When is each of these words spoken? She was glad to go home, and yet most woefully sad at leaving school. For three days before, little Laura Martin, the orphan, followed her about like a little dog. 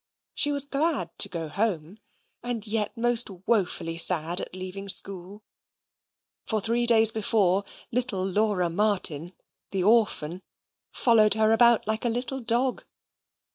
She 0.33 0.51
was 0.51 0.65
glad 0.65 1.15
to 1.19 1.29
go 1.29 1.47
home, 1.47 1.97
and 2.41 2.65
yet 2.65 2.97
most 2.97 3.29
woefully 3.45 3.99
sad 3.99 4.41
at 4.41 4.55
leaving 4.55 4.89
school. 4.89 5.43
For 6.47 6.59
three 6.59 6.87
days 6.87 7.11
before, 7.11 7.65
little 7.91 8.25
Laura 8.25 8.71
Martin, 8.71 9.33
the 9.69 9.83
orphan, 9.83 10.41
followed 10.91 11.35
her 11.35 11.51
about 11.51 11.85
like 11.85 12.03
a 12.03 12.09
little 12.09 12.39
dog. 12.39 12.83